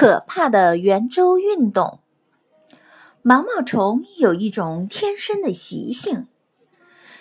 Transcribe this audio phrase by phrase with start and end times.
[0.00, 2.00] 可怕的圆周运动。
[3.20, 6.26] 毛毛虫有一种天生的习性，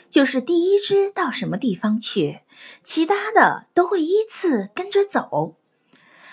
[0.09, 2.39] 就是第一只到什么地方去，
[2.81, 5.57] 其他的都会依次跟着走。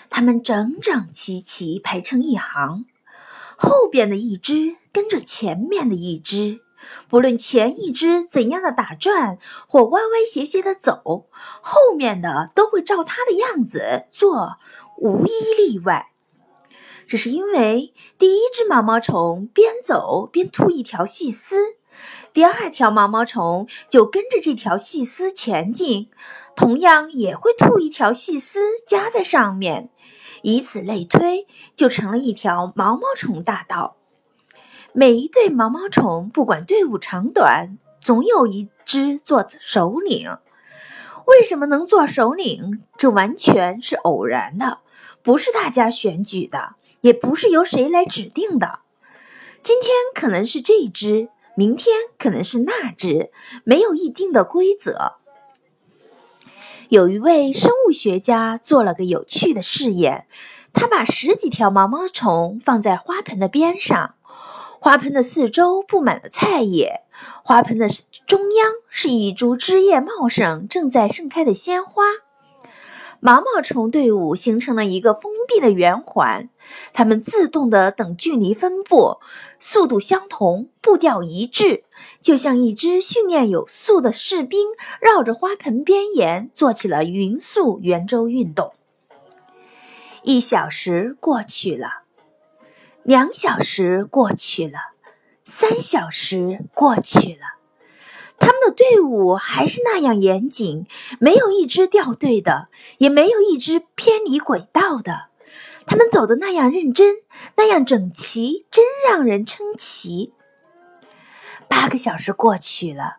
[0.09, 2.85] 它们整整齐齐排成一行，
[3.57, 6.61] 后边的一只跟着前面的一只，
[7.09, 9.37] 不论前一只怎样的打转
[9.67, 11.27] 或歪歪斜斜的走，
[11.61, 14.59] 后面的都会照它的样子做，
[14.95, 16.13] 无一例外。
[17.07, 21.55] 这是因为第一只毛毛虫边走边吐一条细丝，
[22.33, 26.09] 第二条毛毛虫就跟着这条细丝前进，
[26.55, 29.89] 同样也会吐一条细丝夹在上面，
[30.41, 33.95] 以此类推，就成了一条毛毛虫大道。
[34.91, 40.29] 每一对毛毛虫不管队伍长短，总有一只做首领。
[41.25, 42.83] 为什么能做首领？
[42.97, 44.79] 这完全是偶然的，
[45.21, 46.75] 不是大家选举的。
[47.01, 48.79] 也不是由谁来指定的，
[49.61, 53.31] 今天可能是这只，明天可能是那只，
[53.63, 55.13] 没有一定的规则。
[56.89, 60.25] 有一位生物学家做了个有趣的试验，
[60.71, 64.15] 他把十几条毛毛虫放在花盆的边上，
[64.79, 67.01] 花盆的四周布满了菜叶，
[67.43, 67.87] 花盆的
[68.25, 72.03] 中央是一株枝叶茂盛、正在盛开的鲜花。
[73.19, 76.49] 毛毛虫队伍形成了一个封闭的圆环，
[76.93, 79.17] 它们自动的等距离分布，
[79.59, 81.83] 速度相同，步调一致，
[82.21, 84.67] 就像一支训练有素的士兵
[85.01, 88.73] 绕着花盆边沿做起了匀速圆周运动。
[90.23, 92.03] 一小时过去了，
[93.03, 94.79] 两小时过去了，
[95.43, 97.56] 三小时过去了。
[98.39, 100.85] 他们的队伍还是那样严谨，
[101.19, 105.27] 没有一支掉队的，也没有一支偏离轨道的。
[105.85, 107.17] 他们走的那样认真，
[107.55, 110.33] 那样整齐，真让人称奇。
[111.67, 113.17] 八个小时过去了。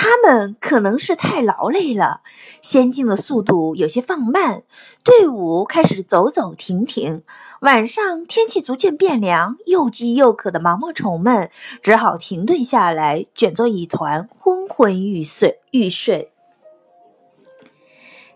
[0.00, 2.20] 他们可能是太劳累了，
[2.62, 4.62] 先进的速度有些放慢，
[5.02, 7.24] 队伍开始走走停停。
[7.62, 11.50] 晚上天气逐渐变凉，又饥又渴的毛毛虫们
[11.82, 15.58] 只好停顿下来，卷作一团，昏昏欲睡。
[15.72, 16.30] 欲睡。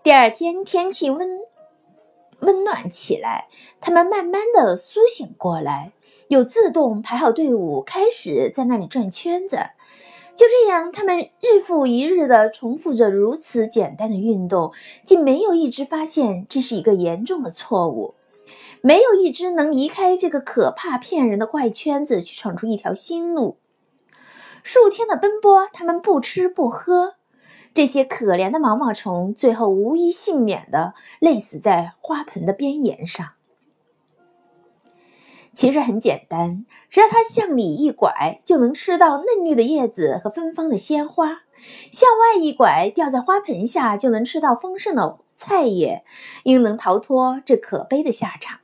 [0.02, 1.28] 第二天天气温
[2.40, 3.46] 温暖起来，
[3.80, 5.92] 他们慢慢的苏醒过来，
[6.26, 9.58] 又自动排好队伍，开始在那里转圈子。
[10.34, 14.72] 就这样，他们日复一日地重复着如此简单的运动，
[15.04, 18.14] 竟没有一只发现这是一个严重的错误，
[18.80, 23.58] 没有一只能离开这个可怕骗人的怪圈子去闯出一条新路。
[24.62, 27.16] 数天的奔波，他们不吃不喝，
[27.74, 33.32] 这些可怜的毛毛虫最后无一幸免地累死在花盆的边沿上。
[35.54, 41.42] 其实很简单，只要它向里一拐，就能吃到嫩绿的叶子和芬芳的鲜花；
[41.92, 46.04] 向外一拐，掉在花盆下，就能吃到丰盛的菜叶，
[46.44, 48.60] 应能逃脱这可悲的下场。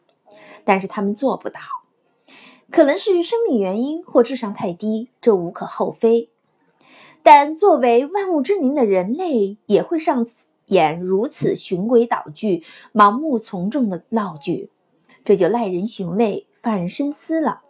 [0.64, 1.60] 但是他们做不到，
[2.70, 6.30] 可能是生理原因或智商太低，这无可厚非。
[7.22, 10.26] 但作为万物之灵的人类，也会上
[10.66, 14.70] 演如此循规蹈矩、盲目从众的闹剧，
[15.22, 16.46] 这就耐人寻味。
[16.62, 17.62] 发人深思了。